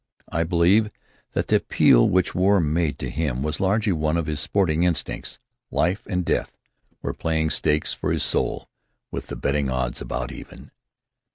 [0.31, 0.89] I believe
[1.33, 5.37] that the appeal which war made to him was largely one to his sporting instincts.
[5.69, 6.57] Life and Death
[7.03, 8.67] were playing stakes for his soul
[9.11, 10.71] with the betting odds about even.